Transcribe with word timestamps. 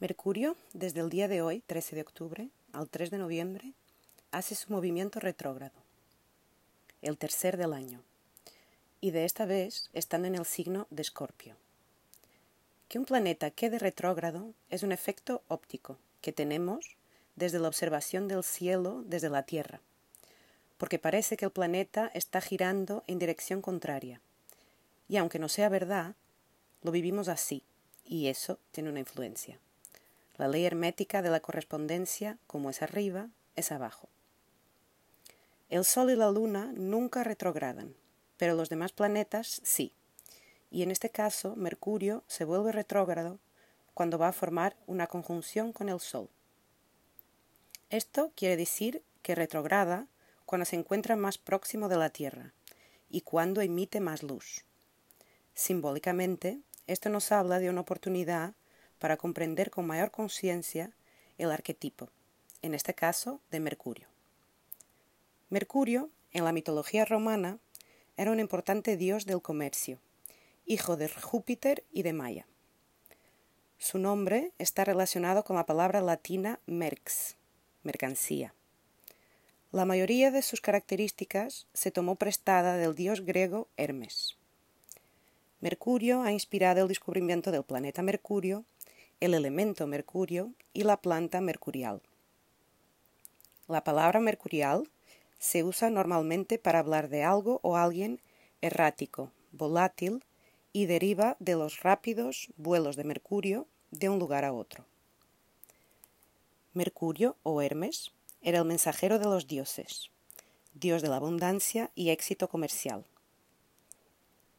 Mercurio, 0.00 0.56
desde 0.74 1.00
el 1.00 1.10
día 1.10 1.26
de 1.26 1.42
hoy, 1.42 1.60
13 1.66 1.96
de 1.96 2.02
octubre, 2.02 2.48
al 2.72 2.88
3 2.88 3.10
de 3.10 3.18
noviembre, 3.18 3.72
hace 4.30 4.54
su 4.54 4.72
movimiento 4.72 5.18
retrógrado, 5.18 5.74
el 7.02 7.18
tercer 7.18 7.56
del 7.56 7.72
año, 7.72 8.00
y 9.00 9.10
de 9.10 9.24
esta 9.24 9.44
vez 9.44 9.90
están 9.94 10.24
en 10.24 10.36
el 10.36 10.44
signo 10.44 10.86
de 10.90 11.02
Escorpio. 11.02 11.56
Que 12.86 13.00
un 13.00 13.06
planeta 13.06 13.50
quede 13.50 13.80
retrógrado 13.80 14.54
es 14.70 14.84
un 14.84 14.92
efecto 14.92 15.42
óptico 15.48 15.98
que 16.20 16.32
tenemos 16.32 16.96
desde 17.34 17.58
la 17.58 17.66
observación 17.66 18.28
del 18.28 18.44
cielo 18.44 19.02
desde 19.04 19.30
la 19.30 19.42
Tierra, 19.42 19.80
porque 20.76 21.00
parece 21.00 21.36
que 21.36 21.44
el 21.44 21.50
planeta 21.50 22.08
está 22.14 22.40
girando 22.40 23.02
en 23.08 23.18
dirección 23.18 23.60
contraria. 23.60 24.20
Y 25.08 25.16
aunque 25.16 25.40
no 25.40 25.48
sea 25.48 25.68
verdad, 25.68 26.14
lo 26.82 26.92
vivimos 26.92 27.26
así, 27.26 27.64
y 28.04 28.28
eso 28.28 28.60
tiene 28.70 28.90
una 28.90 29.00
influencia. 29.00 29.58
La 30.38 30.48
ley 30.48 30.64
hermética 30.64 31.20
de 31.20 31.30
la 31.30 31.40
correspondencia, 31.40 32.38
como 32.46 32.70
es 32.70 32.80
arriba, 32.80 33.28
es 33.56 33.72
abajo. 33.72 34.08
El 35.68 35.84
Sol 35.84 36.10
y 36.10 36.16
la 36.16 36.30
Luna 36.30 36.72
nunca 36.74 37.24
retrogradan, 37.24 37.94
pero 38.36 38.54
los 38.54 38.68
demás 38.68 38.92
planetas 38.92 39.60
sí. 39.64 39.92
Y 40.70 40.82
en 40.82 40.92
este 40.92 41.10
caso, 41.10 41.56
Mercurio 41.56 42.22
se 42.28 42.44
vuelve 42.44 42.72
retrógrado 42.72 43.40
cuando 43.94 44.16
va 44.16 44.28
a 44.28 44.32
formar 44.32 44.76
una 44.86 45.08
conjunción 45.08 45.72
con 45.72 45.88
el 45.88 45.98
Sol. 45.98 46.30
Esto 47.90 48.30
quiere 48.36 48.56
decir 48.56 49.02
que 49.22 49.34
retrograda 49.34 50.06
cuando 50.46 50.64
se 50.64 50.76
encuentra 50.76 51.16
más 51.16 51.36
próximo 51.36 51.88
de 51.88 51.96
la 51.96 52.10
Tierra 52.10 52.52
y 53.10 53.22
cuando 53.22 53.60
emite 53.60 53.98
más 53.98 54.22
luz. 54.22 54.64
Simbólicamente, 55.54 56.60
esto 56.86 57.08
nos 57.08 57.32
habla 57.32 57.58
de 57.58 57.70
una 57.70 57.80
oportunidad 57.80 58.54
para 58.98 59.16
comprender 59.16 59.70
con 59.70 59.86
mayor 59.86 60.10
conciencia 60.10 60.90
el 61.38 61.50
arquetipo, 61.50 62.08
en 62.62 62.74
este 62.74 62.94
caso 62.94 63.40
de 63.50 63.60
Mercurio. 63.60 64.08
Mercurio, 65.50 66.10
en 66.32 66.44
la 66.44 66.52
mitología 66.52 67.04
romana, 67.04 67.58
era 68.16 68.32
un 68.32 68.40
importante 68.40 68.96
dios 68.96 69.24
del 69.24 69.40
comercio, 69.40 69.98
hijo 70.66 70.96
de 70.96 71.08
Júpiter 71.08 71.84
y 71.92 72.02
de 72.02 72.12
Maya. 72.12 72.46
Su 73.78 73.98
nombre 73.98 74.52
está 74.58 74.84
relacionado 74.84 75.44
con 75.44 75.56
la 75.56 75.64
palabra 75.64 76.00
latina 76.00 76.58
merx, 76.66 77.36
mercancía. 77.84 78.52
La 79.70 79.84
mayoría 79.84 80.30
de 80.30 80.42
sus 80.42 80.60
características 80.60 81.66
se 81.74 81.90
tomó 81.90 82.16
prestada 82.16 82.76
del 82.76 82.94
dios 82.94 83.20
griego 83.20 83.68
Hermes. 83.76 84.36
Mercurio 85.60 86.22
ha 86.22 86.32
inspirado 86.32 86.82
el 86.82 86.88
descubrimiento 86.88 87.52
del 87.52 87.62
planeta 87.62 88.02
Mercurio 88.02 88.64
el 89.20 89.34
elemento 89.34 89.86
mercurio 89.86 90.52
y 90.72 90.84
la 90.84 90.96
planta 90.96 91.40
mercurial. 91.40 92.00
La 93.66 93.84
palabra 93.84 94.20
mercurial 94.20 94.88
se 95.38 95.62
usa 95.64 95.90
normalmente 95.90 96.58
para 96.58 96.78
hablar 96.78 97.08
de 97.08 97.22
algo 97.22 97.60
o 97.62 97.76
alguien 97.76 98.20
errático, 98.60 99.30
volátil 99.52 100.24
y 100.72 100.86
deriva 100.86 101.36
de 101.38 101.54
los 101.54 101.82
rápidos 101.82 102.48
vuelos 102.56 102.96
de 102.96 103.04
Mercurio 103.04 103.66
de 103.90 104.08
un 104.08 104.18
lugar 104.18 104.44
a 104.44 104.52
otro. 104.52 104.84
Mercurio 106.74 107.36
o 107.42 107.62
Hermes 107.62 108.12
era 108.42 108.58
el 108.58 108.64
mensajero 108.64 109.18
de 109.18 109.24
los 109.24 109.46
dioses, 109.46 110.10
dios 110.74 111.02
de 111.02 111.08
la 111.08 111.16
abundancia 111.16 111.90
y 111.94 112.10
éxito 112.10 112.48
comercial. 112.48 113.04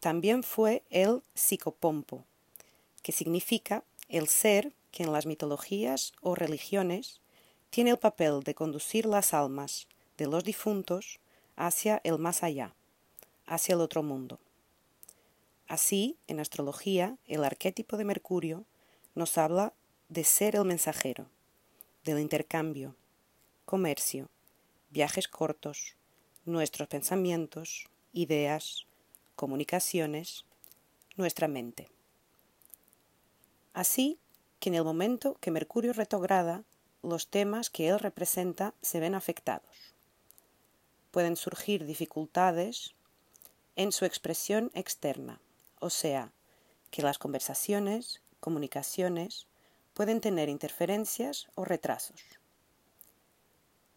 También 0.00 0.42
fue 0.42 0.82
el 0.90 1.22
psicopompo, 1.34 2.24
que 3.02 3.12
significa 3.12 3.84
el 4.12 4.28
ser 4.28 4.74
que 4.90 5.04
en 5.04 5.12
las 5.12 5.24
mitologías 5.24 6.12
o 6.20 6.34
religiones 6.34 7.20
tiene 7.70 7.90
el 7.90 7.98
papel 7.98 8.40
de 8.44 8.54
conducir 8.54 9.06
las 9.06 9.32
almas 9.32 9.88
de 10.18 10.26
los 10.26 10.44
difuntos 10.44 11.18
hacia 11.56 12.02
el 12.04 12.18
más 12.18 12.42
allá, 12.42 12.74
hacia 13.46 13.74
el 13.74 13.80
otro 13.80 14.02
mundo. 14.02 14.38
Así, 15.66 16.18
en 16.26 16.40
astrología, 16.40 17.16
el 17.26 17.42
arquetipo 17.42 17.96
de 17.96 18.04
Mercurio 18.04 18.66
nos 19.14 19.38
habla 19.38 19.72
de 20.10 20.24
ser 20.24 20.56
el 20.56 20.66
mensajero, 20.66 21.30
del 22.04 22.18
intercambio, 22.18 22.94
comercio, 23.64 24.28
viajes 24.90 25.26
cortos, 25.26 25.96
nuestros 26.44 26.86
pensamientos, 26.86 27.88
ideas, 28.12 28.84
comunicaciones, 29.36 30.44
nuestra 31.16 31.48
mente. 31.48 31.88
Así 33.72 34.18
que 34.60 34.68
en 34.68 34.76
el 34.76 34.84
momento 34.84 35.36
que 35.40 35.50
Mercurio 35.50 35.92
retrograda, 35.92 36.64
los 37.02 37.28
temas 37.28 37.70
que 37.70 37.88
él 37.88 37.98
representa 37.98 38.74
se 38.80 39.00
ven 39.00 39.14
afectados. 39.14 39.94
Pueden 41.10 41.36
surgir 41.36 41.84
dificultades 41.84 42.94
en 43.76 43.92
su 43.92 44.04
expresión 44.04 44.70
externa, 44.74 45.40
o 45.80 45.90
sea, 45.90 46.32
que 46.90 47.02
las 47.02 47.18
conversaciones, 47.18 48.22
comunicaciones, 48.40 49.46
pueden 49.94 50.20
tener 50.20 50.48
interferencias 50.48 51.48
o 51.54 51.64
retrasos. 51.64 52.22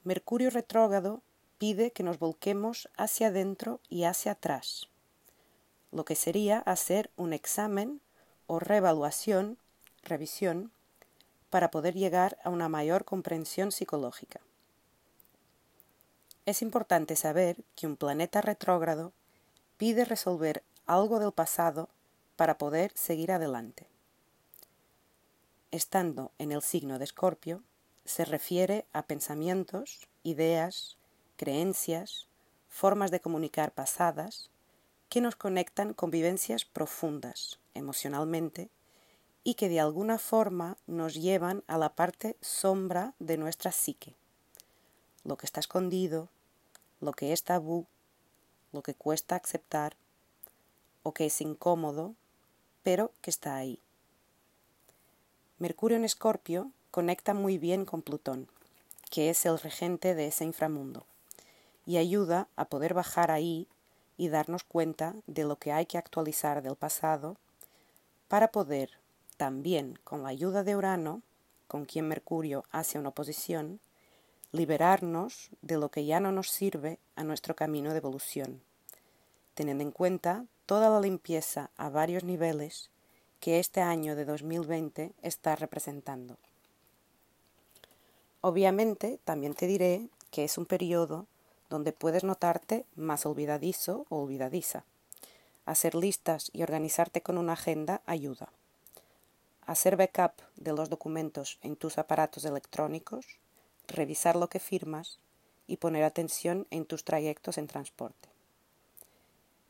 Mercurio 0.04 0.50
retrógrado 0.50 1.22
pide 1.58 1.92
que 1.92 2.04
nos 2.04 2.20
volquemos 2.20 2.90
hacia 2.98 3.28
adentro 3.28 3.80
y 3.90 4.04
hacia 4.04 4.34
atrás, 4.34 4.88
lo 5.92 6.06
que 6.06 6.16
sería 6.16 6.60
hacer 6.60 7.12
un 7.16 7.34
examen 7.34 8.02
o 8.48 8.60
reevaluación 8.60 9.58
revisión 10.06 10.72
para 11.50 11.72
poder 11.72 11.96
llegar 11.96 12.38
a 12.44 12.50
una 12.50 12.70
mayor 12.70 13.06
comprensión 13.06 13.72
psicológica. 13.72 14.42
Es 16.46 16.62
importante 16.62 17.16
saber 17.16 17.58
que 17.76 17.88
un 17.88 17.98
planeta 17.98 18.42
retrógrado 18.42 19.14
pide 19.78 20.06
resolver 20.06 20.64
algo 20.86 21.20
del 21.20 21.32
pasado 21.32 21.90
para 22.36 22.58
poder 22.58 22.92
seguir 22.96 23.32
adelante. 23.32 23.88
Estando 25.72 26.32
en 26.38 26.52
el 26.52 26.62
signo 26.62 27.00
de 27.00 27.06
Escorpio, 27.06 27.64
se 28.06 28.24
refiere 28.24 28.86
a 28.94 29.04
pensamientos, 29.04 30.08
ideas, 30.24 30.98
creencias, 31.38 32.28
formas 32.70 33.12
de 33.12 33.20
comunicar 33.20 33.72
pasadas 33.72 34.50
que 35.10 35.22
nos 35.22 35.36
conectan 35.36 35.94
con 35.94 36.12
vivencias 36.12 36.66
profundas, 36.66 37.60
emocionalmente, 37.74 38.70
y 39.48 39.54
que 39.54 39.70
de 39.70 39.80
alguna 39.80 40.18
forma 40.18 40.76
nos 40.88 41.14
llevan 41.14 41.64
a 41.68 41.78
la 41.78 41.90
parte 41.90 42.36
sombra 42.42 43.14
de 43.20 43.38
nuestra 43.38 43.72
psique, 43.72 44.16
lo 45.24 45.38
que 45.38 45.46
está 45.46 45.60
escondido, 45.60 46.30
lo 47.00 47.14
que 47.14 47.32
es 47.32 47.44
tabú, 47.44 47.86
lo 48.74 48.82
que 48.82 48.96
cuesta 48.96 49.36
aceptar 49.36 49.96
o 51.04 51.14
que 51.14 51.28
es 51.28 51.42
incómodo, 51.42 52.16
pero 52.82 53.12
que 53.22 53.30
está 53.30 53.56
ahí. 53.56 53.80
Mercurio 55.60 55.96
en 55.96 56.06
Escorpio 56.06 56.72
conecta 56.90 57.36
muy 57.36 57.60
bien 57.60 57.86
con 57.86 58.02
Plutón, 58.02 58.48
que 59.12 59.30
es 59.30 59.46
el 59.46 59.60
regente 59.60 60.16
de 60.16 60.26
ese 60.26 60.44
inframundo, 60.44 61.06
y 61.86 61.98
ayuda 61.98 62.48
a 62.56 62.66
poder 62.66 62.96
bajar 62.96 63.30
ahí 63.30 63.68
y 64.18 64.30
darnos 64.30 64.64
cuenta 64.64 65.14
de 65.28 65.44
lo 65.44 65.58
que 65.58 65.72
hay 65.72 65.86
que 65.86 66.00
actualizar 66.00 66.64
del 66.64 66.76
pasado 66.76 67.38
para 68.28 68.48
poder 68.48 69.05
también 69.38 70.00
con 70.04 70.24
la 70.24 70.30
ayuda 70.30 70.64
de 70.64 70.76
Urano, 70.76 71.22
con 71.68 71.86
quien 71.86 72.08
Mercurio 72.08 72.64
hace 72.72 73.00
una 73.00 73.10
oposición, 73.10 73.80
liberarnos 74.52 75.50
de 75.62 75.78
lo 75.78 75.90
que 75.90 76.06
ya 76.06 76.20
no 76.20 76.32
nos 76.32 76.50
sirve 76.50 77.00
a 77.16 77.24
nuestro 77.24 77.56
camino 77.56 77.92
de 77.92 77.98
evolución, 77.98 78.62
teniendo 79.54 79.84
en 79.84 79.92
cuenta 79.92 80.46
toda 80.66 80.90
la 80.90 81.02
limpieza 81.02 81.70
a 81.78 81.90
varios 81.90 82.24
niveles 82.24 82.90
que 83.40 83.60
este 83.60 83.82
año 83.82 84.16
de 84.16 84.26
2020 84.26 85.14
está 85.22 85.56
representando. 85.56 86.38
Obviamente, 88.42 89.20
también 89.24 89.54
te 89.54 89.68
diré 89.68 90.08
que 90.32 90.44
es 90.44 90.58
un 90.58 90.66
periodo 90.66 91.26
donde 91.70 91.92
puedes 91.92 92.24
notarte 92.24 92.86
más 92.96 93.26
olvidadizo 93.26 94.06
o 94.10 94.22
olvidadiza. 94.22 94.86
Hacer 95.66 95.96
listas 95.96 96.52
y 96.54 96.62
organizarte 96.62 97.22
con 97.22 97.38
una 97.38 97.54
agenda 97.54 98.02
ayuda 98.06 98.50
hacer 99.66 99.98
backup 99.98 100.34
de 100.56 100.74
los 100.74 100.90
documentos 100.90 101.58
en 101.62 101.76
tus 101.76 101.98
aparatos 101.98 102.46
electrónicos, 102.46 103.40
revisar 103.88 104.36
lo 104.36 104.48
que 104.48 104.60
firmas 104.60 105.20
y 105.68 105.78
poner 105.78 106.04
atención 106.04 106.68
en 106.70 106.86
tus 106.86 107.04
trayectos 107.04 107.58
en 107.58 107.68
transporte. 107.68 108.30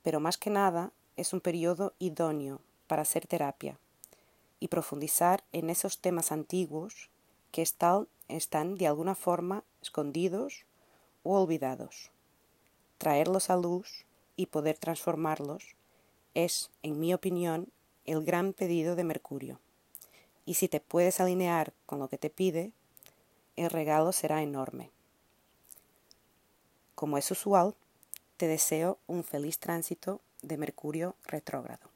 Pero 0.03 0.19
más 0.19 0.37
que 0.37 0.49
nada 0.49 0.91
es 1.15 1.31
un 1.33 1.39
periodo 1.39 1.93
idóneo 1.97 2.59
para 2.87 3.03
hacer 3.03 3.25
terapia 3.25 3.77
y 4.59 4.67
profundizar 4.67 5.43
en 5.53 5.69
esos 5.69 5.99
temas 5.99 6.31
antiguos 6.31 7.09
que 7.51 7.61
están, 7.61 8.75
de 8.75 8.87
alguna 8.87 9.15
forma 9.15 9.63
escondidos 9.81 10.65
o 11.23 11.39
olvidados. 11.41 12.11
Traerlos 12.97 13.49
a 13.49 13.55
luz 13.55 14.05
y 14.35 14.47
poder 14.47 14.77
transformarlos 14.77 15.75
es, 16.33 16.69
en 16.83 16.99
mi 16.99 17.13
opinión, 17.13 17.69
el 18.05 18.23
gran 18.23 18.51
pedido 18.51 18.95
de 18.95 19.05
Mercurio 19.05 19.59
y 20.45 20.55
si 20.55 20.67
te 20.67 20.79
puedes 20.79 21.19
alinear 21.19 21.73
con 21.85 21.99
lo 21.99 22.07
que 22.07 22.17
te 22.17 22.29
pide, 22.29 22.71
el 23.55 23.69
regalo 23.69 24.11
será 24.11 24.41
enorme. 24.41 24.91
Como 26.93 27.17
es 27.17 27.29
usual, 27.31 27.75
te 28.37 28.47
deseo 28.47 28.99
un 29.07 29.23
feliz 29.23 29.59
tránsito 29.59 30.21
de 30.41 30.57
Mercurio 30.57 31.15
retrógrado. 31.23 31.94